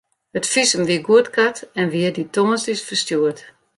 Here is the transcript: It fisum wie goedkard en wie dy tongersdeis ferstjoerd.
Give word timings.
It 0.37 0.45
fisum 0.51 0.83
wie 0.89 1.01
goedkard 1.07 1.57
en 1.79 1.87
wie 1.93 2.09
dy 2.15 2.23
tongersdeis 2.35 2.85
ferstjoerd. 2.87 3.39